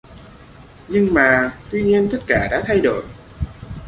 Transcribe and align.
Nhưng 0.87 1.13
mà 1.13 1.51
Tuy 1.71 1.83
nhiên 1.83 2.09
tất 2.11 2.19
cả 2.27 2.47
đã 2.51 2.61
thay 2.65 2.79
đổi 2.83 3.03